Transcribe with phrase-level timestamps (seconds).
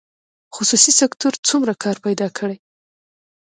[0.55, 2.57] خصوصي سکتور څومره کار پیدا کړی؟